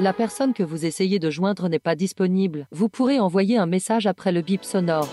La 0.00 0.12
personne 0.12 0.54
que 0.54 0.62
vous 0.62 0.86
essayez 0.86 1.18
de 1.18 1.28
joindre 1.28 1.68
n'est 1.68 1.80
pas 1.80 1.96
disponible. 1.96 2.68
Vous 2.70 2.88
pourrez 2.88 3.18
envoyer 3.18 3.58
un 3.58 3.66
message 3.66 4.06
après 4.06 4.30
le 4.30 4.42
bip 4.42 4.62
sonore. 4.64 5.08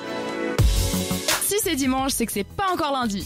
Si 1.42 1.56
c'est 1.60 1.76
dimanche, 1.76 2.12
c'est 2.12 2.28
que 2.28 2.32
c'est 2.32 2.44
pas 2.44 2.72
encore 2.72 2.92
lundi. 2.92 3.26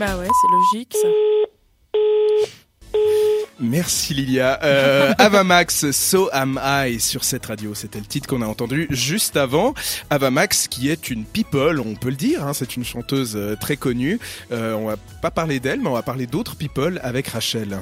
Bah 0.00 0.16
ouais, 0.18 0.26
c'est 0.26 0.78
logique 0.78 0.96
ça. 1.00 1.08
Merci 3.60 4.14
Lilia. 4.14 4.58
Euh, 4.64 5.12
Avamax, 5.18 5.92
So 5.92 6.28
Am 6.32 6.60
I 6.60 6.98
sur 6.98 7.22
cette 7.22 7.46
radio. 7.46 7.72
C'était 7.74 8.00
le 8.00 8.06
titre 8.06 8.26
qu'on 8.26 8.42
a 8.42 8.46
entendu 8.46 8.88
juste 8.90 9.36
avant. 9.36 9.74
Avamax 10.08 10.66
qui 10.66 10.88
est 10.88 11.10
une 11.10 11.24
people, 11.24 11.78
on 11.78 11.94
peut 11.94 12.10
le 12.10 12.16
dire. 12.16 12.44
Hein, 12.44 12.54
c'est 12.54 12.74
une 12.74 12.84
chanteuse 12.84 13.36
euh, 13.36 13.54
très 13.60 13.76
connue. 13.76 14.18
Euh, 14.50 14.74
on 14.74 14.86
va 14.86 14.96
pas 15.22 15.30
parler 15.30 15.60
d'elle, 15.60 15.80
mais 15.80 15.88
on 15.88 15.94
va 15.94 16.02
parler 16.02 16.26
d'autres 16.26 16.56
people 16.56 16.98
avec 17.04 17.28
Rachel. 17.28 17.78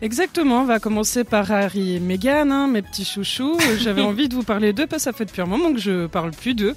Exactement, 0.00 0.62
on 0.62 0.64
va 0.64 0.78
commencer 0.78 1.24
par 1.24 1.50
Harry 1.50 1.96
et 1.96 2.00
Meghan, 2.00 2.50
hein, 2.50 2.66
mes 2.68 2.82
petits 2.82 3.04
chouchous. 3.04 3.56
J'avais 3.80 4.02
envie 4.02 4.28
de 4.28 4.34
vous 4.34 4.44
parler 4.44 4.72
d'eux 4.72 4.86
parce 4.86 5.02
que 5.04 5.10
ça 5.10 5.12
fait 5.12 5.24
depuis 5.24 5.42
un 5.42 5.46
moment 5.46 5.72
que 5.72 5.80
je 5.80 6.06
parle 6.06 6.30
plus 6.30 6.54
d'eux. 6.54 6.76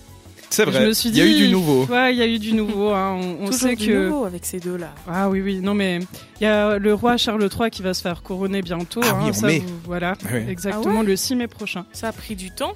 C'est 0.50 0.66
vrai. 0.66 0.82
Je 0.82 0.88
me 0.88 0.94
suis 0.94 1.10
il 1.10 1.18
y 1.18 1.22
a 1.22 1.26
dit, 1.26 1.32
eu 1.32 1.46
du 1.48 1.52
nouveau. 1.54 1.86
Ouais, 1.86 2.14
il 2.14 2.18
y 2.18 2.22
a 2.22 2.28
eu 2.28 2.38
du 2.40 2.52
nouveau. 2.54 2.90
hein. 2.90 3.18
On, 3.22 3.44
on 3.44 3.46
Toujours 3.46 3.54
sait 3.54 3.76
du 3.78 3.88
que. 3.88 4.08
nouveau 4.10 4.26
avec 4.26 4.44
ces 4.46 4.60
deux-là. 4.60 4.94
Ah 5.08 5.30
oui, 5.30 5.40
oui. 5.40 5.60
Non, 5.62 5.74
mais 5.74 6.00
il 6.42 6.44
y 6.44 6.48
a 6.48 6.78
le 6.78 6.94
roi 6.94 7.16
Charles 7.16 7.48
III 7.58 7.70
qui 7.70 7.82
va 7.84 7.94
se 7.94 8.02
faire 8.02 8.22
couronner 8.22 8.62
bientôt. 8.62 9.00
Ah 9.04 9.16
oui, 9.22 9.28
hein, 9.28 9.30
en 9.30 9.34
ça, 9.34 9.48
mai. 9.48 9.60
vous- 9.60 9.74
voilà, 9.86 10.16
Ouais. 10.30 10.48
exactement 10.50 10.96
Ah 10.98 11.00
ouais 11.02 11.06
le 11.06 11.16
6 11.16 11.36
mai 11.36 11.48
prochain. 11.48 11.86
Ça 11.94 12.10
a 12.10 12.12
pris 12.12 12.36
du 12.36 12.52
temps. 12.52 12.74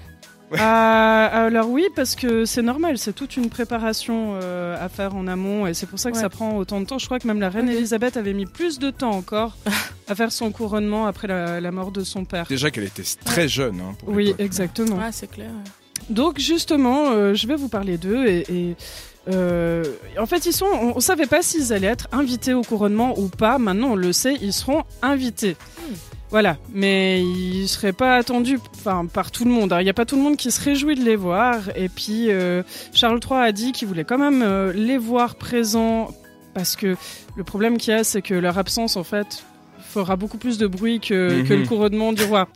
Ah, 0.59 1.26
alors 1.45 1.70
oui, 1.70 1.85
parce 1.95 2.16
que 2.16 2.45
c'est 2.45 2.62
normal, 2.62 2.98
c'est 2.98 3.13
toute 3.13 3.36
une 3.36 3.49
préparation 3.49 4.38
euh, 4.41 4.77
à 4.84 4.90
faire 4.90 5.16
en 5.16 5.27
amont 5.27 5.66
et 5.67 5.73
c'est 5.73 5.86
pour 5.88 5.99
ça 5.99 6.12
que 6.12 6.16
Ouais. 6.16 6.22
ça 6.22 6.30
prend 6.30 6.55
autant 6.58 6.80
de 6.80 6.86
temps. 6.86 6.98
Je 6.99 7.05
crois 7.05 7.20
que 7.20 7.27
même 7.27 7.40
la 7.40 7.49
reine 7.49 7.67
Ok. 7.67 7.76
Elisabeth 7.76 8.16
avait 8.17 8.34
mis 8.34 8.45
plus 8.45 8.80
de 8.80 8.89
temps 8.91 9.12
encore 9.12 9.58
à 10.08 10.16
faire 10.16 10.31
son 10.31 10.52
couronnement 10.52 11.08
après 11.08 11.27
la, 11.27 11.59
la 11.59 11.72
mort 11.72 11.91
de 11.91 12.03
son 12.03 12.26
père. 12.26 12.45
Déjà 12.48 12.70
qu'elle 12.72 12.84
était 12.86 13.03
très 13.26 13.48
jeune. 13.48 13.80
Hein, 13.80 13.95
pour 14.00 14.09
Oui, 14.09 14.34
exactement. 14.38 14.98
Ouais, 14.98 15.12
c'est 15.12 15.30
clair. 15.31 15.50
Donc 16.09 16.39
justement, 16.39 17.09
euh, 17.12 17.34
je 17.34 17.47
vais 17.47 17.56
vous 17.56 17.69
parler 17.69 17.97
d'eux 17.97 18.28
et, 18.28 18.45
et, 18.53 18.75
euh, 19.28 19.84
en 20.19 20.28
fait 20.28 20.45
ils 20.45 20.53
sont, 20.53 20.67
on, 20.72 20.94
on 20.95 21.00
savait 21.00 21.25
pas 21.25 21.41
s'ils 21.41 21.73
allaient 21.73 21.88
être 21.88 22.08
invités 22.12 22.53
au 22.53 22.62
couronnement 22.62 23.17
ou 23.19 23.28
pas. 23.30 23.58
Maintenant 23.58 23.89
on 23.94 23.95
le 23.95 24.14
sait, 24.14 24.36
ils 24.41 24.53
seront 24.53 24.84
invités. 25.02 25.58
Voilà, 26.31 26.58
mais 26.73 27.22
ils 27.22 27.68
seraient 27.68 27.94
pas 27.94 28.16
attendus, 28.16 28.59
par 29.14 29.31
tout 29.31 29.45
le 29.45 29.52
monde. 29.52 29.72
hein. 29.72 29.80
Il 29.80 29.84
n'y 29.84 29.90
a 29.90 29.94
pas 29.94 30.06
tout 30.06 30.16
le 30.16 30.22
monde 30.22 30.38
qui 30.38 30.52
se 30.52 30.62
réjouit 30.62 30.95
de 30.95 31.04
les 31.04 31.16
voir. 31.16 31.59
Et 31.76 31.88
puis 31.88 32.30
euh, 32.31 32.64
Charles 32.94 33.20
III 33.23 33.40
a 33.40 33.52
dit 33.52 33.72
qu'il 33.72 33.88
voulait 33.88 34.04
quand 34.04 34.18
même 34.18 34.42
euh, 34.42 34.73
les 34.73 34.98
voir 34.98 35.36
présents 35.36 36.09
parce 36.53 36.76
que 36.76 36.96
le 37.36 37.44
problème 37.44 37.78
qu'il 37.78 37.94
y 37.94 37.98
a, 37.98 38.03
c'est 38.03 38.22
que 38.22 38.34
leur 38.34 38.58
absence 38.58 38.98
en 38.98 39.03
fait 39.03 39.44
fera 40.01 40.15
beaucoup 40.15 40.38
plus 40.38 40.57
de 40.57 40.67
bruit 40.67 40.99
que, 40.99 41.41
que 41.43 41.53
Mhm. 41.53 41.61
le 41.61 41.67
couronnement 41.67 42.13
du 42.13 42.23
roi. 42.23 42.47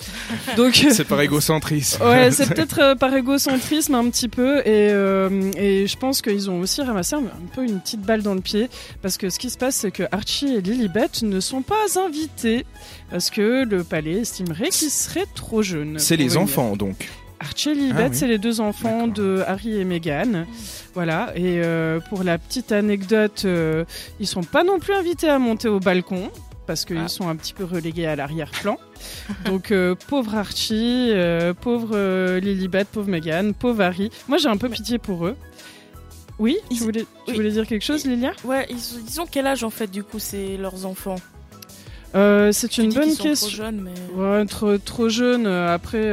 Donc 0.57 0.73
C'est 0.91 1.05
par 1.05 1.21
égocentrisme. 1.21 2.03
Ouais, 2.05 2.31
c'est 2.31 2.47
peut-être 2.53 2.79
euh, 2.81 2.95
par 2.95 3.13
égocentrisme 3.15 3.95
un 3.95 4.09
petit 4.09 4.27
peu 4.29 4.59
et, 4.59 4.89
euh, 4.91 5.51
et 5.57 5.87
je 5.87 5.97
pense 5.97 6.21
qu'ils 6.21 6.49
ont 6.49 6.59
aussi 6.59 6.81
ramassé 6.81 7.15
un, 7.15 7.19
un 7.19 7.47
peu 7.55 7.63
une 7.63 7.79
petite 7.79 8.01
balle 8.01 8.21
dans 8.23 8.35
le 8.35 8.41
pied 8.41 8.69
parce 9.01 9.17
que 9.17 9.29
ce 9.29 9.39
qui 9.39 9.49
se 9.49 9.57
passe 9.57 9.75
c'est 9.75 9.91
que 9.91 10.03
Archie 10.11 10.53
et 10.55 10.61
Lilibet 10.61 11.07
ne 11.23 11.39
sont 11.39 11.61
pas 11.61 11.85
invités 12.05 12.65
parce 13.09 13.29
que 13.29 13.65
le 13.65 13.83
palais 13.83 14.19
estimerait 14.21 14.69
qu'ils 14.69 14.89
seraient 14.91 15.25
trop 15.35 15.61
jeunes. 15.61 15.97
C'est 15.99 16.17
les 16.17 16.27
venir. 16.27 16.41
enfants 16.41 16.75
donc. 16.75 17.09
Archie 17.41 17.69
et 17.69 17.73
Lilibet, 17.73 18.01
Ah 18.03 18.07
oui. 18.11 18.17
c'est 18.17 18.27
les 18.27 18.37
deux 18.37 18.59
enfants 18.59 19.07
de 19.07 19.41
Harry 19.47 19.79
et 19.79 19.85
Meghan. 19.85 20.45
Voilà. 20.93 21.31
Et 21.35 21.61
euh, 21.63 22.01
pour 22.09 22.23
la 22.23 22.37
petite 22.37 22.73
anecdote, 22.73 23.43
euh, 23.45 23.85
ils 24.19 24.27
sont 24.27 24.43
pas 24.43 24.65
non 24.65 24.77
plus 24.79 24.93
invités 24.93 25.29
à 25.29 25.39
monter 25.39 25.69
au 25.69 25.79
balcon 25.79 26.29
parce 26.69 26.85
qu'ils 26.85 26.97
Ah. 27.05 27.07
sont 27.07 27.27
un 27.27 27.35
petit 27.35 27.53
peu 27.53 27.63
relégués 27.63 28.05
à 28.05 28.15
l'arrière-plan. 28.15 28.77
Donc 29.45 29.71
euh, 29.71 29.95
pauvre 30.07 30.35
Archie, 30.35 31.09
euh, 31.11 31.55
pauvre 31.55 31.93
euh, 31.95 32.39
Lilibet, 32.39 32.83
pauvre 32.85 33.09
Meghan, 33.09 33.53
pauvre 33.57 33.81
Harry. 33.81 34.11
Moi 34.27 34.37
j'ai 34.37 34.49
un 34.49 34.57
peu 34.57 34.69
pitié 34.69 34.99
pour 34.99 35.25
eux. 35.25 35.35
Oui, 36.37 36.57
tu 36.69 36.75
Ils- 36.75 36.79
voulais, 36.83 37.01
tu 37.01 37.07
oui. 37.29 37.33
voulais 37.37 37.49
dire 37.49 37.65
quelque 37.65 37.83
chose, 37.83 38.05
Lilia? 38.05 38.33
Ouais, 38.43 38.67
ils, 38.69 39.19
ont 39.19 39.25
quel 39.25 39.47
âge 39.47 39.63
en 39.63 39.71
fait 39.71 39.89
du 39.89 40.03
coup 40.03 40.19
c'est 40.19 40.57
leurs 40.57 40.85
enfants? 40.85 41.15
C'est 42.13 42.77
une 42.77 42.93
bonne 42.93 43.09
sont 43.09 43.15
trop 43.15 43.23
question. 43.23 43.49
jeunes, 43.49 43.81
mais 43.81 43.93
Ouais, 44.15 44.45
trop, 44.45 44.77
trop 44.77 45.09
jeune. 45.09 45.47
euh, 45.47 45.73
après, 45.73 46.03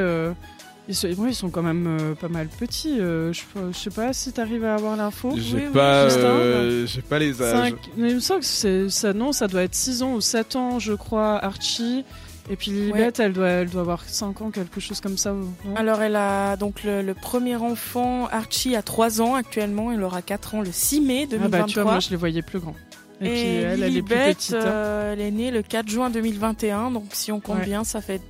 ils, 0.89 0.95
sont, 0.95 1.09
ouais, 1.09 1.31
ils 1.31 1.35
sont 1.35 1.51
quand 1.51 1.63
même 1.63 1.87
euh, 1.87 2.15
pas 2.15 2.29
mal 2.29 2.49
petits. 2.49 3.01
euh, 3.01 3.33
je, 3.33 3.43
je 3.73 3.77
sais 3.79 3.91
pas 3.91 4.13
si 4.13 4.33
t'arrives 4.33 4.65
à 4.65 4.75
avoir 4.75 4.97
l'info. 4.97 5.33
J'ai 5.37 5.57
oui, 5.57 5.63
oui, 5.67 5.73
pas, 5.73 6.09
Justin, 6.09 6.23
euh, 6.27 6.87
j'ai 6.87 7.03
pas 7.03 7.19
les 7.19 7.43
âges. 7.43 7.71
Cinq- 7.71 7.91
mais 7.97 8.11
il 8.11 8.15
me 8.17 8.21
semble 8.21 8.41
que 8.41 8.47
c'est 8.47 8.89
ça. 8.91 9.13
Non, 9.13 9.33
ça 9.33 9.49
doit 9.49 9.63
être 9.63 9.75
6 9.75 10.03
ans 10.03 10.15
ou 10.15 10.21
7 10.21 10.57
ans, 10.57 10.79
je 10.79 10.93
crois, 10.93 11.43
Archie. 11.45 12.05
Et 12.49 12.55
puis 12.55 12.71
Lilibet, 12.71 13.13
elle, 13.19 13.33
doit, 13.33 13.49
elle 13.49 13.69
doit 13.69 13.81
avoir 13.81 14.05
5 14.05 14.41
ans, 14.41 14.51
quelque 14.53 14.79
chose 14.79 15.01
comme 15.01 15.19
ça. 15.19 15.35
Alors 15.75 16.01
elle 16.01 16.15
a 16.15 16.57
donc 16.57 16.85
le, 16.85 17.03
le 17.03 17.13
premier 17.15 17.57
enfant, 17.57 18.29
Archie, 18.31 18.77
a 18.77 18.83
3 18.83 19.21
ans 19.21 19.35
actuellement, 19.35 19.91
il 19.91 20.01
aura 20.05 20.23
4 20.23 20.55
ans 20.55 20.61
le 20.61 20.71
6 20.71 21.01
mai 21.01 21.23
ah 21.25 21.31
2023. 21.33 21.59
bah 21.59 21.65
tu 21.67 21.75
vois, 21.81 21.91
moi 21.91 21.99
je 22.01 22.11
les 22.11 22.17
voyais 22.17 22.43
plus 22.43 22.61
grands. 22.61 22.77
Et, 23.21 23.27
Et, 23.27 23.31
puis 23.31 23.41
elle, 23.65 23.83
elle 23.83 23.97
est 23.97 24.03
plus 24.03 24.15
petite. 24.15 24.55
hein. 24.55 24.61
euh, 24.65 25.13
elle 25.15 25.21
est 25.23 25.31
née 25.33 25.51
le 25.51 25.63
4 25.63 25.89
juin 25.89 26.09
2021, 26.09 26.93
donc 26.93 27.07
si 27.15 27.33
on 27.33 27.41
compte 27.41 27.59
Ouais. 27.59 27.65
bien, 27.65 27.83
ça 27.83 28.01
fait 28.01 28.21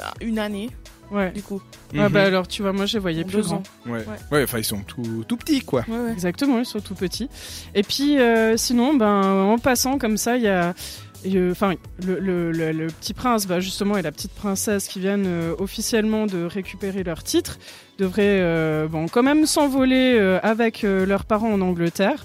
ah, 0.00 0.12
une 0.20 0.38
année 0.38 0.70
Ouais. 1.12 1.30
du 1.30 1.42
coup. 1.42 1.60
Ah 1.94 2.08
Mhm. 2.08 2.12
bah 2.12 2.22
alors 2.24 2.48
tu 2.48 2.62
vois, 2.62 2.72
moi 2.72 2.86
je 2.86 2.94
les 2.94 2.98
voyais 2.98 3.22
En 3.22 3.26
plus 3.26 3.36
deux 3.36 3.42
grands. 3.42 3.56
ans. 3.56 3.62
Ouais. 3.86 3.98
Ouais. 3.98 4.04
Ouais, 4.30 4.42
enfin 4.44 4.58
ils 4.58 4.64
sont 4.64 4.80
tout, 4.80 5.24
tout 5.28 5.36
petits 5.36 5.60
quoi. 5.60 5.84
Ouais, 5.88 5.98
ouais. 5.98 6.12
Exactement, 6.12 6.58
ils 6.58 6.64
sont 6.66 6.80
tout 6.80 6.94
petits. 6.94 7.28
Et 7.74 7.82
puis, 7.82 8.18
euh, 8.18 8.56
sinon, 8.56 8.94
ben, 8.94 9.22
en 9.22 9.58
passant 9.58 9.98
comme 9.98 10.16
ça, 10.16 10.36
il 10.36 10.42
y 10.44 10.48
a. 10.48 10.74
Enfin, 11.52 11.74
le, 12.04 12.18
le- 12.18 12.50
le- 12.50 12.72
le 12.72 12.86
petit 12.88 13.14
prince, 13.14 13.46
bah, 13.46 13.60
justement, 13.60 13.96
et 13.96 14.02
la 14.02 14.10
petite 14.10 14.32
princesse 14.32 14.88
qui 14.88 14.98
viennent 14.98 15.26
euh, 15.28 15.54
officiellement 15.60 16.26
de 16.26 16.42
récupérer 16.44 17.04
leur 17.04 17.22
titre, 17.22 17.58
devraient 17.98 18.40
euh, 18.40 18.88
bon, 18.88 19.06
quand 19.06 19.22
même 19.22 19.46
s'envoler 19.46 20.16
euh, 20.18 20.40
avec 20.42 20.82
euh, 20.82 21.06
leurs 21.06 21.24
parents 21.24 21.52
en 21.52 21.60
Angleterre. 21.60 22.24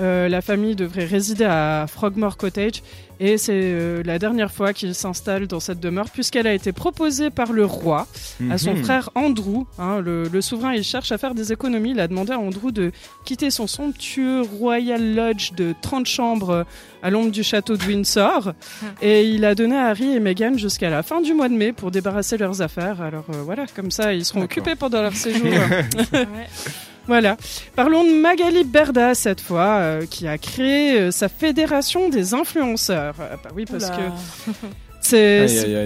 Euh, 0.00 0.28
la 0.28 0.40
famille 0.42 0.74
devrait 0.74 1.04
résider 1.04 1.44
à 1.44 1.86
Frogmore 1.88 2.36
Cottage 2.36 2.82
et 3.20 3.38
c'est 3.38 3.52
euh, 3.54 4.02
la 4.04 4.18
dernière 4.18 4.50
fois 4.50 4.72
qu'ils 4.72 4.96
s'installent 4.96 5.46
dans 5.46 5.60
cette 5.60 5.78
demeure 5.78 6.10
puisqu'elle 6.10 6.48
a 6.48 6.52
été 6.52 6.72
proposée 6.72 7.30
par 7.30 7.52
le 7.52 7.64
roi 7.64 8.08
à 8.50 8.58
son 8.58 8.74
Mhm. 8.74 8.82
frère 8.84 9.10
Andrew. 9.14 9.62
hein, 9.78 10.00
le, 10.00 10.24
le 10.26 10.40
souverain, 10.40 10.74
il 10.74 10.82
cherche 10.82 11.12
à 11.12 11.18
faire 11.18 11.32
des 11.32 11.52
économies. 11.52 11.92
Il 11.92 12.00
a 12.00 12.08
demandé 12.08 12.32
à 12.32 12.40
Andrew 12.40 12.72
de 12.72 12.90
quitter 13.24 13.50
son 13.50 13.68
somptueux 13.68 14.40
Royal 14.40 15.14
Lodge 15.14 15.52
de 15.52 15.74
30 15.80 16.06
chambres 16.06 16.66
à 17.04 17.10
l'ombre 17.10 17.30
du 17.30 17.44
château 17.44 17.76
de 17.76 17.84
Windsor. 17.84 18.52
et 19.00 19.28
il 19.28 19.44
a 19.44 19.54
donné 19.54 19.76
à 19.76 19.86
Harry 19.86 20.12
et 20.16 20.18
Meghan 20.18 20.56
jusqu'à 20.58 20.90
la 20.90 21.04
fin 21.04 21.20
du 21.20 21.34
mois 21.34 21.48
de 21.48 21.54
mai 21.54 21.72
pour 21.72 21.92
débarrasser 21.92 22.36
leurs 22.36 22.62
affaires. 22.62 23.00
Alors 23.00 23.26
euh, 23.30 23.42
voilà, 23.44 23.66
comme 23.76 23.92
ça, 23.92 24.12
ils 24.12 24.24
seront 24.24 24.40
D'accord. 24.40 24.58
occupés 24.58 24.74
pendant 24.76 25.02
leur 25.02 25.14
séjour. 25.14 25.44
Ouais. 26.12 26.24
Voilà. 27.06 27.36
Parlons 27.76 28.02
de 28.04 28.12
Magali 28.20 28.64
Berda 28.64 29.14
cette 29.14 29.40
fois, 29.40 29.76
euh, 29.80 30.06
qui 30.06 30.26
a 30.26 30.38
créé 30.38 30.98
euh, 30.98 31.10
sa 31.10 31.28
fédération 31.28 32.08
des 32.08 32.34
influenceurs. 32.34 33.14
Ah 33.20 33.36
bah 33.42 33.50
oui, 33.54 33.64
parce 33.66 33.84
Oula. 33.86 33.96
que 33.96 34.02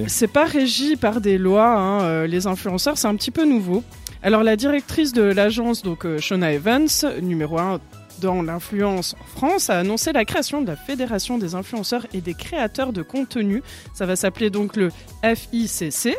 c'est 0.06 0.28
pas 0.32 0.44
régi 0.44 0.96
par 0.96 1.20
des 1.20 1.38
lois. 1.38 1.74
hein, 1.76 2.02
euh, 2.02 2.26
les 2.26 2.46
influenceurs, 2.46 2.98
c'est 2.98 3.08
un 3.08 3.16
petit 3.16 3.30
peu 3.32 3.44
nouveau. 3.44 3.82
Alors 4.22 4.42
la 4.42 4.56
directrice 4.56 5.12
de 5.12 5.22
l'agence, 5.22 5.82
donc 5.82 6.04
euh, 6.06 6.18
Shona 6.18 6.52
Evans, 6.52 6.88
numéro 7.22 7.58
1 7.58 7.80
dans 8.20 8.42
l'influence 8.42 9.14
en 9.20 9.38
France, 9.38 9.70
a 9.70 9.78
annoncé 9.78 10.12
la 10.12 10.24
création 10.24 10.60
de 10.60 10.66
la 10.66 10.74
Fédération 10.76 11.38
des 11.38 11.54
influenceurs 11.54 12.04
et 12.12 12.20
des 12.20 12.34
créateurs 12.34 12.92
de 12.92 13.02
contenu. 13.02 13.62
Ça 13.94 14.06
va 14.06 14.16
s'appeler 14.16 14.50
donc 14.50 14.74
le 14.76 14.90
FICC 15.22 16.16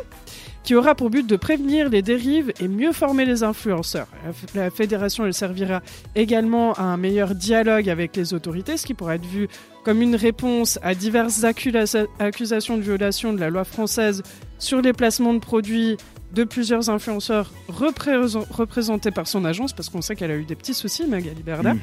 qui 0.62 0.74
aura 0.74 0.94
pour 0.94 1.10
but 1.10 1.26
de 1.26 1.36
prévenir 1.36 1.88
les 1.88 2.02
dérives 2.02 2.52
et 2.60 2.68
mieux 2.68 2.92
former 2.92 3.24
les 3.24 3.42
influenceurs. 3.42 4.06
La 4.54 4.70
fédération 4.70 5.24
elle 5.24 5.32
servira 5.34 5.80
également 6.14 6.74
à 6.74 6.82
un 6.82 6.96
meilleur 6.96 7.34
dialogue 7.34 7.88
avec 7.88 8.14
les 8.16 8.34
autorités, 8.34 8.76
ce 8.76 8.84
qui 8.86 8.94
pourrait 8.94 9.16
être 9.16 9.26
vu 9.26 9.48
comme 9.84 10.02
une 10.02 10.14
réponse 10.16 10.78
à 10.82 10.94
diverses 10.94 11.44
accusations 11.44 12.76
de 12.76 12.82
violation 12.82 13.32
de 13.32 13.40
la 13.40 13.48
loi 13.48 13.64
française 13.64 14.22
sur 14.58 14.82
les 14.82 14.92
placements 14.92 15.32
de 15.34 15.38
produits 15.38 15.96
de 16.34 16.44
plusieurs 16.44 16.90
influenceurs 16.90 17.50
représent- 17.68 18.46
représentés 18.50 19.10
par 19.10 19.26
son 19.26 19.44
agence, 19.44 19.72
parce 19.72 19.88
qu'on 19.88 20.02
sait 20.02 20.14
qu'elle 20.14 20.30
a 20.30 20.36
eu 20.36 20.44
des 20.44 20.54
petits 20.54 20.74
soucis, 20.74 21.06
Magali 21.06 21.42
Berda. 21.42 21.74
Mhm. 21.74 21.80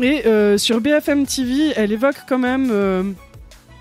Et 0.00 0.26
euh, 0.26 0.58
sur 0.58 0.80
BFM 0.82 1.24
TV, 1.24 1.72
elle 1.74 1.90
évoque 1.92 2.16
quand 2.28 2.38
même 2.38 2.68
euh, 2.70 3.02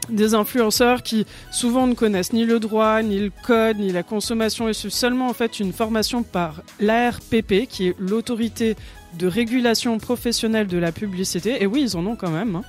des 0.09 0.33
influenceurs 0.33 1.03
qui 1.03 1.25
souvent 1.51 1.87
ne 1.87 1.93
connaissent 1.93 2.33
ni 2.33 2.45
le 2.45 2.59
droit, 2.59 3.01
ni 3.01 3.19
le 3.19 3.31
code, 3.45 3.77
ni 3.77 3.91
la 3.91 4.03
consommation, 4.03 4.67
et 4.69 4.73
suivent 4.73 4.91
seulement 4.91 5.27
en 5.29 5.33
fait 5.33 5.59
une 5.59 5.73
formation 5.73 6.23
par 6.23 6.61
l'ARPP, 6.79 7.67
qui 7.69 7.87
est 7.87 7.95
l'autorité 7.99 8.75
de 9.17 9.27
régulation 9.27 9.97
professionnelle 9.97 10.67
de 10.67 10.77
la 10.77 10.91
publicité. 10.91 11.63
Et 11.63 11.65
oui, 11.67 11.81
ils 11.83 11.95
en 11.97 12.05
ont 12.05 12.15
quand 12.15 12.31
même. 12.31 12.57
hein. 12.57 12.61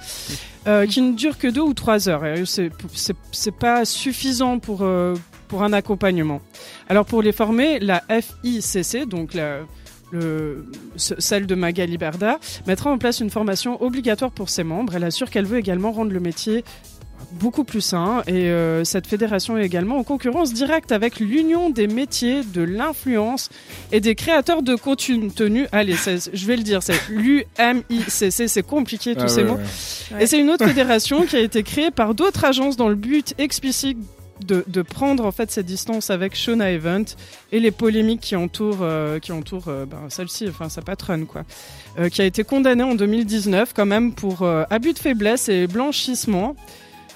Euh, 0.68 0.86
qui 0.86 1.00
ne 1.00 1.12
dure 1.12 1.38
que 1.38 1.46
deux 1.48 1.60
ou 1.60 1.74
trois 1.74 2.08
heures. 2.08 2.22
C'est 2.44 3.54
pas 3.58 3.84
suffisant 3.84 4.58
pour, 4.58 4.80
euh, 4.82 5.14
pour 5.48 5.62
un 5.62 5.72
accompagnement. 5.72 6.40
Alors 6.88 7.04
pour 7.04 7.22
les 7.22 7.32
former, 7.32 7.78
la 7.78 8.02
FICC, 8.08 9.06
donc 9.06 9.34
la, 9.34 9.58
le, 10.10 10.66
ce- 10.96 11.14
celle 11.18 11.46
de 11.46 11.54
Magali 11.54 11.98
Berda, 11.98 12.38
mettra 12.66 12.90
en 12.90 12.98
place 12.98 13.20
une 13.20 13.30
formation 13.30 13.80
obligatoire 13.82 14.32
pour 14.32 14.48
ses 14.50 14.64
membres. 14.64 14.94
Elle 14.96 15.04
assure 15.04 15.30
qu'elle 15.30 15.46
veut 15.46 15.58
également 15.58 15.92
rendre 15.92 16.10
le 16.12 16.20
métier 16.20 16.64
beaucoup 17.32 17.64
plus 17.64 17.80
sain. 17.80 18.22
Et 18.26 18.50
euh, 18.50 18.84
cette 18.84 19.06
fédération 19.06 19.56
est 19.58 19.64
également 19.64 19.96
en 19.98 20.04
concurrence 20.04 20.52
directe 20.52 20.92
avec 20.92 21.20
l'Union 21.20 21.70
des 21.70 21.86
métiers 21.86 22.42
de 22.42 22.62
l'influence 22.62 23.50
et 23.92 24.00
des 24.00 24.14
créateurs 24.14 24.62
de 24.62 24.74
contenu. 24.74 25.66
Allez, 25.72 25.94
je 25.96 26.46
vais 26.46 26.56
le 26.56 26.62
dire, 26.62 26.82
c'est 26.82 27.00
l'UMICC, 27.10 28.48
c'est 28.48 28.66
compliqué 28.66 29.14
tous 29.14 29.22
Ah 29.24 29.28
ces 29.28 29.42
ouais, 29.42 29.50
mots. 29.50 29.58
ouais. 30.12 30.22
Et 30.22 30.26
c'est 30.26 30.38
une 30.38 30.50
autre 30.50 30.66
fédération 30.66 31.26
qui 31.26 31.36
a 31.36 31.40
été 31.40 31.62
créée 31.64 31.90
par 31.90 32.14
d'autres 32.14 32.44
agences 32.44 32.76
dans 32.76 32.88
le 32.88 32.94
but 32.94 33.34
explicite 33.38 33.98
de, 34.44 34.64
de 34.66 34.82
prendre 34.82 35.24
en 35.24 35.32
fait 35.32 35.50
cette 35.50 35.66
distance 35.66 36.10
avec 36.10 36.34
Shona 36.36 36.70
Event 36.70 37.04
et 37.52 37.60
les 37.60 37.70
polémiques 37.70 38.20
qui 38.20 38.36
entourent, 38.36 38.80
euh, 38.82 39.18
qui 39.18 39.32
entourent 39.32 39.68
euh, 39.68 39.86
ben, 39.86 39.98
celle-ci, 40.08 40.46
enfin 40.48 40.68
sa 40.68 40.82
patronne 40.82 41.26
quoi, 41.26 41.44
euh, 41.98 42.08
qui 42.08 42.20
a 42.22 42.24
été 42.24 42.44
condamnée 42.44 42.82
en 42.82 42.94
2019 42.94 43.72
quand 43.74 43.86
même 43.86 44.12
pour 44.12 44.46
abus 44.70 44.92
de 44.92 44.98
faiblesse 44.98 45.48
et 45.48 45.66
blanchissement. 45.66 46.54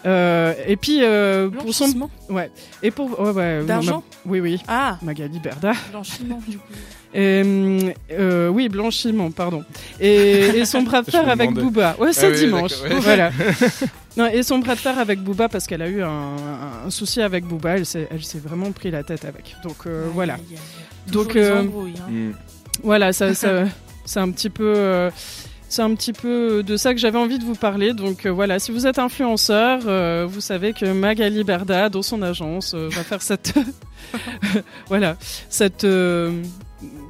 Euh, 0.07 0.55
et 0.67 0.77
puis 0.77 1.01
euh, 1.03 1.51
pour 1.51 1.75
son 1.75 2.09
ouais 2.31 2.51
et 2.83 2.91
pour 2.91 3.21
ouais, 3.21 3.31
ouais, 3.33 3.65
D'argent 3.65 4.03
ma- 4.25 4.33
oui 4.33 4.41
oui 4.41 4.63
Ah, 4.67 4.97
Magali 5.03 5.39
Berda 5.39 5.73
blanchiment 5.91 6.41
du 6.49 6.57
coup. 6.57 6.65
et, 7.15 7.43
euh, 8.13 8.49
oui, 8.49 8.69
blanchiment, 8.69 9.31
pardon. 9.33 9.65
Et, 10.01 10.47
et 10.61 10.65
son 10.65 10.83
bras 10.83 11.03
de 11.03 11.11
fer 11.11 11.29
avec. 11.29 11.51
Booba. 11.53 11.97
Ouais, 11.99 12.13
c'est 12.13 12.27
Ah 12.29 12.31
oui, 12.31 12.39
dimanche. 12.39 12.81
ouais. 12.83 12.95
Voilà. 13.01 13.31
Non, 14.17 14.27
et 14.27 14.43
son 14.43 14.59
bras 14.59 14.75
de 14.75 14.81
fer 14.81 14.99
avec 14.99 15.21
Booba 15.21 15.49
parce 15.49 15.67
qu'elle 15.69 15.83
a 15.83 15.89
eu 15.89 16.03
un, 16.03 16.09
un- 16.09 16.87
un 16.87 16.91
souci 16.91 17.21
avec 17.23 17.45
Booba. 17.45 17.77
Elle 17.77 17.87
s'est, 17.87 18.09
elle 18.11 18.23
s'est 18.25 18.41
vraiment 18.41 18.71
pris 18.73 18.91
la 18.91 19.03
tête 19.05 19.25
avec. 19.25 19.55
Donc 19.63 19.87
euh, 19.87 20.09
voilà. 20.13 20.37
Donc, 21.09 21.37
euh, 21.37 21.63
hein. 21.63 22.11
Mm. 22.11 22.31
Voilà, 22.83 23.13
ça, 23.13 23.35
ça- 23.35 23.65
c'est 24.05 24.19
un 24.21 24.31
petit 24.33 24.51
peu. 24.51 25.11
C'est 25.71 25.81
un 25.83 25.95
petit 25.95 26.13
peu 26.13 26.63
de 26.63 26.77
ça 26.77 26.93
que 26.93 27.01
j'avais 27.01 27.17
envie 27.19 27.39
de 27.39 27.45
vous 27.45 27.55
parler. 27.55 27.95
Donc 27.95 28.27
euh, 28.27 28.31
voilà, 28.31 28.59
si 28.59 28.71
vous 28.73 28.87
êtes 28.87 28.99
influenceur, 28.99 29.81
euh, 29.87 30.27
vous 30.29 30.43
savez 30.43 30.75
que 30.75 30.85
Magali 30.93 31.43
Berda, 31.45 31.89
dans 31.89 32.03
son 32.03 32.21
agence, 32.21 32.75
euh, 32.75 32.89
va 32.91 33.03
faire 33.05 33.23
cette, 33.23 33.55
voilà, 34.89 35.17
cette, 35.49 35.83
ce- 35.83 36.33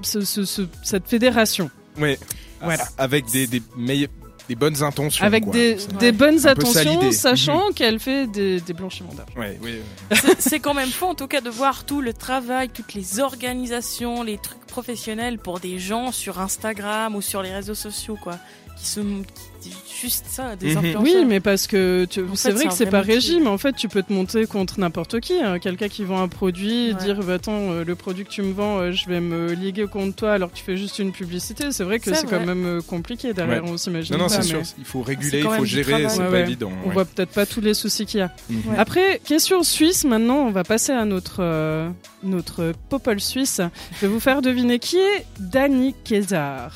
ce- 0.02 0.44
ce- 0.44 0.62
cette 0.84 1.08
fédération. 1.08 1.70
Oui. 1.98 2.16
Voilà. 2.62 2.84
Avec 2.98 3.24
des, 3.32 3.46
des, 3.46 3.62
meille- 3.76 4.08
des 4.50 4.56
bonnes 4.56 4.82
intentions. 4.82 5.24
avec 5.24 5.44
quoi. 5.44 5.52
des, 5.52 6.10
bonnes 6.10 6.44
attentions, 6.44 7.00
l'idée. 7.00 7.12
sachant 7.12 7.70
qu'elle 7.72 8.00
fait 8.00 8.26
des, 8.26 8.60
des 8.60 8.72
blanchiments 8.72 9.14
d'argent. 9.14 9.32
Ouais, 9.38 9.56
oui, 9.62 9.76
oui. 10.10 10.16
C'est- 10.20 10.40
C'est 10.40 10.58
quand 10.58 10.74
même 10.74 10.88
fou 10.90 11.04
en 11.06 11.14
tout 11.14 11.28
cas 11.28 11.40
de 11.40 11.48
voir 11.50 11.84
tout 11.84 12.00
le 12.00 12.12
travail, 12.12 12.68
toutes 12.68 12.94
les 12.94 13.20
organisations, 13.20 14.24
les 14.24 14.38
trucs 14.38 14.66
professionnels 14.66 15.38
pour 15.38 15.60
des 15.60 15.78
gens 15.78 16.10
sur 16.10 16.40
Instagram 16.40 17.14
ou 17.14 17.22
sur 17.22 17.42
les 17.42 17.52
réseaux 17.54 17.74
sociaux 17.76 18.18
quoi, 18.20 18.38
qui 18.78 18.86
se 18.86 19.00
qui- 19.00 19.74
juste 20.00 20.24
ça, 20.26 20.56
des 20.56 20.70
Mhm. 20.70 20.76
influenceurs. 20.78 21.02
Oui, 21.02 21.24
mais 21.28 21.40
parce 21.40 21.66
que 21.66 22.06
c'est 22.10 22.22
fait, 22.22 22.26
vrai 22.26 22.36
c'est 22.62 22.66
que 22.68 22.72
c'est 22.72 22.86
pas 22.86 23.02
régime. 23.02 23.46
En 23.46 23.58
fait, 23.58 23.74
tu 23.74 23.88
peux 23.88 24.02
te 24.02 24.10
monter 24.10 24.46
contre 24.46 24.80
n'importe 24.80 25.20
qui. 25.20 25.34
hein. 25.34 25.58
Quelqu'un 25.58 25.88
qui 25.88 26.02
vend 26.04 26.22
un 26.22 26.28
produit, 26.28 26.92
Ouais. 26.94 26.94
dire 26.94 27.20
bah, 27.22 27.34
attends, 27.34 27.70
euh, 27.72 27.84
le 27.84 27.94
produit 27.94 28.24
que 28.24 28.30
tu 28.30 28.40
me 28.40 28.54
vends, 28.54 28.78
euh, 28.78 28.92
je 28.92 29.06
vais 29.06 29.20
me 29.20 29.52
liguer 29.52 29.86
contre 29.86 30.16
toi 30.16 30.32
alors 30.32 30.50
que 30.50 30.56
tu 30.56 30.64
fais 30.64 30.78
juste 30.78 30.98
une 30.98 31.12
publicité. 31.12 31.72
C'est 31.72 31.84
vrai 31.84 31.98
que 31.98 32.06
C'est 32.06 32.22
c'est 32.22 32.26
quand 32.26 32.42
même 32.46 32.64
euh, 32.64 32.80
compliqué 32.80 33.34
derrière. 33.34 33.62
On 33.66 33.76
s'imagine. 33.76 34.16
Non, 34.16 34.22
non, 34.22 34.28
pas, 34.28 34.40
c'est 34.42 34.54
mais 34.56 34.64
sûr. 34.64 34.74
Il 34.78 34.84
faut 34.86 35.02
réguler, 35.02 35.40
il 35.40 35.50
faut 35.50 35.64
gérer, 35.66 36.08
c'est 36.08 36.20
Ouais, 36.20 36.24
pas 36.24 36.30
ouais. 36.32 36.40
évident. 36.40 36.72
On 36.86 36.90
voit 36.90 37.04
peut-être 37.04 37.32
pas 37.32 37.44
tous 37.44 37.60
les 37.60 37.74
soucis 37.74 38.06
qu'il 38.06 38.20
y 38.20 38.22
a. 38.22 38.32
Mhm. 38.48 38.56
Ouais. 38.70 38.78
Après, 38.78 39.20
question 39.26 39.62
suisse, 39.62 40.04
maintenant, 40.04 40.38
on 40.46 40.50
va 40.52 40.64
passer 40.64 40.92
à 40.92 41.04
notre, 41.04 41.40
euh, 41.40 41.90
notre 42.22 42.72
popole 42.88 43.20
suisse. 43.20 43.60
Je 43.96 44.06
vais 44.06 44.08
vous 44.10 44.20
faire 44.20 44.40
deviner 44.40 44.78
qui 44.78 44.96
est 44.96 45.26
Danny 45.38 45.94
Kézar. 46.04 46.72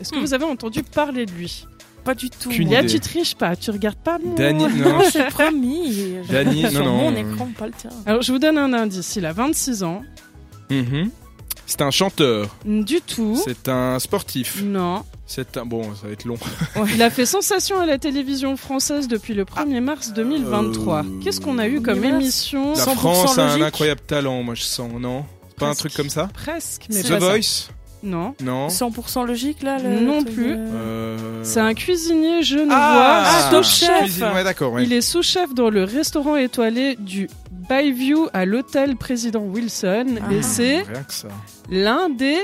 Est-ce 0.00 0.10
que 0.12 0.16
Hmm. 0.16 0.20
vous 0.20 0.34
avez 0.34 0.44
entendu 0.44 0.82
parler 0.82 1.26
de 1.26 1.32
lui? 1.32 1.66
Pas 2.04 2.14
du 2.14 2.30
tout. 2.30 2.50
Là, 2.50 2.84
tu 2.84 3.00
triches 3.00 3.34
pas, 3.34 3.54
tu 3.56 3.70
regardes 3.70 3.98
pas 3.98 4.18
mon... 4.18 4.34
Danny, 4.34 4.64
Non, 4.78 4.98
non. 4.98 5.00
je 5.04 5.10
suis 5.10 5.22
promis. 5.30 6.14
Danny, 6.30 6.70
sur 6.70 6.84
non, 6.84 6.92
mon 6.96 7.10
non. 7.10 7.16
écran, 7.32 7.48
pas 7.58 7.66
le 7.66 7.72
tien. 7.72 7.90
Alors, 8.06 8.22
je 8.22 8.32
vous 8.32 8.38
donne 8.38 8.56
un 8.56 8.72
indice. 8.72 9.16
Il 9.16 9.26
a 9.26 9.32
26 9.32 9.82
ans. 9.82 10.02
Mhm. 10.70 11.10
C'est 11.66 11.82
un 11.82 11.90
chanteur. 11.90 12.56
Du 12.64 13.00
tout. 13.02 13.38
C'est 13.44 13.68
un 13.68 13.98
sportif. 13.98 14.62
Non. 14.64 15.04
C'est 15.26 15.58
un 15.58 15.66
bon, 15.66 15.82
ça 15.94 16.06
va 16.06 16.12
être 16.14 16.24
long. 16.24 16.38
Il 16.94 17.02
a 17.02 17.10
fait 17.10 17.26
sensation 17.26 17.78
à 17.78 17.84
la 17.84 17.98
télévision 17.98 18.56
française 18.56 19.06
depuis 19.08 19.34
le 19.34 19.44
1er 19.44 19.80
mars 19.82 20.14
2023. 20.14 21.00
Euh, 21.00 21.02
Qu'est-ce 21.22 21.42
qu'on 21.42 21.58
a 21.58 21.68
eu 21.68 21.82
comme 21.82 22.02
émission 22.04 22.72
La 22.74 22.84
100% 22.86 22.94
France 22.94 23.38
a 23.38 23.50
un 23.52 23.60
incroyable 23.60 24.00
talent, 24.06 24.42
moi 24.42 24.54
je 24.54 24.62
sens, 24.62 24.90
non? 24.98 25.26
Pas 25.58 25.68
un 25.68 25.74
truc 25.74 25.92
comme 25.92 26.08
ça? 26.08 26.30
Presque, 26.32 26.86
mais 26.88 27.02
The 27.02 27.06
ça. 27.06 27.18
Non. 28.02 28.34
Non. 28.42 28.68
100% 28.68 29.26
logique 29.26 29.62
là 29.62 29.78
le 29.78 30.00
Non 30.00 30.22
plus. 30.24 30.54
de- 30.54 30.56
Euh... 30.58 31.16
C'est 31.44 31.60
un 31.60 31.74
cuisinier 31.74 32.42
genevois, 32.42 32.76
Ah, 32.76 33.50
sous-chef. 33.52 34.20
Ouais, 34.34 34.44
d'accord. 34.44 34.72
ouais. 34.72 34.84
Il 34.84 34.92
est 34.92 35.00
sous-chef 35.00 35.52
dans 35.54 35.70
le 35.70 35.84
restaurant 35.84 36.36
étoilé 36.36 36.96
du 36.96 37.28
Bayview 37.68 38.28
à 38.32 38.44
l'hôtel 38.44 38.96
Président 38.96 39.40
Wilson. 39.42 40.06
Ah. 40.20 40.32
Et 40.32 40.42
c'est 40.42 40.84
l'un 41.70 42.08
des 42.08 42.36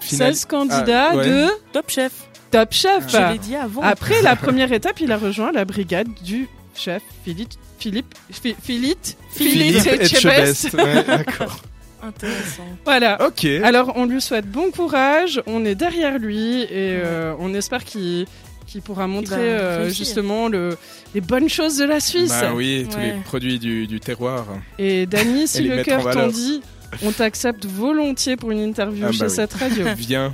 Final- 0.00 0.34
16 0.34 0.44
candidats 0.46 1.10
Ah, 1.12 1.16
ouais. 1.16 1.28
de 1.28 1.46
Top 1.72 1.88
Chef. 1.90 2.12
Top 2.50 2.72
Chef. 2.72 3.04
Je 3.08 3.32
l'ai 3.32 3.38
dit 3.38 3.54
avant. 3.56 3.82
Après 3.82 4.20
la 4.22 4.34
première 4.36 4.72
étape, 4.72 5.00
il 5.00 5.12
a 5.12 5.16
rejoint 5.16 5.52
la 5.52 5.64
brigade 5.64 6.08
du 6.24 6.48
chef 6.74 7.02
Philippe 7.24 7.50
Philippe 7.78 8.14
Phi- 8.30 8.56
Philippe 8.62 8.98
Philippe. 9.30 10.74
Ouais, 10.74 11.04
d'accord. 11.06 11.58
Intéressant. 12.02 12.66
Voilà. 12.84 13.26
Ok. 13.26 13.44
Alors 13.62 13.92
on 13.96 14.06
lui 14.06 14.20
souhaite 14.20 14.46
bon 14.46 14.70
courage, 14.70 15.40
on 15.46 15.64
est 15.64 15.74
derrière 15.74 16.18
lui 16.18 16.62
et 16.62 16.68
euh, 16.70 17.34
on 17.38 17.54
espère 17.54 17.84
qu'il 17.84 18.26
qu'il 18.66 18.80
pourra 18.80 19.06
montrer 19.06 19.36
euh, 19.38 19.90
justement 19.90 20.48
le, 20.48 20.78
les 21.14 21.20
bonnes 21.20 21.48
choses 21.48 21.76
de 21.76 21.84
la 21.84 22.00
Suisse. 22.00 22.30
Bah 22.30 22.52
oui, 22.54 22.86
tous 22.90 22.96
Ouais. 22.96 23.06
les 23.16 23.20
produits 23.20 23.58
du, 23.58 23.86
du 23.86 24.00
terroir. 24.00 24.46
Et 24.78 25.04
Dany, 25.06 25.46
si 25.46 25.62
le 25.62 25.82
cœur 25.82 26.08
t'en 26.10 26.28
dit, 26.28 26.62
on 27.02 27.10
t'accepte 27.12 27.66
volontiers 27.66 28.36
pour 28.36 28.50
une 28.50 28.60
interview 28.60 29.04
Ah 29.08 29.12
chez 29.12 29.18
bah 29.18 29.26
oui. 29.28 29.34
cette 29.34 29.52
radio. 29.52 29.84
Viens, 29.96 30.32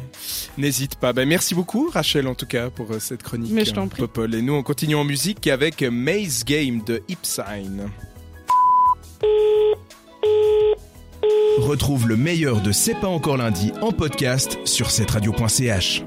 n'hésite 0.56 0.96
pas. 0.96 1.12
Ben, 1.12 1.28
merci 1.28 1.54
beaucoup 1.54 1.88
Rachel 1.92 2.28
en 2.28 2.34
tout 2.34 2.46
cas 2.46 2.70
pour 2.70 2.92
euh, 2.92 2.98
cette 3.00 3.22
chronique. 3.24 3.50
Mais 3.52 3.64
je 3.64 3.72
t'en 3.72 3.88
prie. 3.88 4.00
Popol. 4.02 4.34
Et 4.34 4.42
nous 4.42 4.52
on 4.54 4.62
continue 4.62 4.94
en 4.94 5.04
musique 5.04 5.46
avec 5.48 5.82
Maze 5.82 6.44
Game 6.44 6.82
de 6.86 7.02
Ipsign. 7.08 7.88
Retrouve 11.68 12.08
le 12.08 12.16
meilleur 12.16 12.62
de 12.62 12.72
C'est 12.72 12.94
pas 12.94 13.08
encore 13.08 13.36
lundi 13.36 13.72
en 13.82 13.92
podcast 13.92 14.58
sur 14.64 14.90
cette 14.90 15.10
radio.ch. 15.10 16.02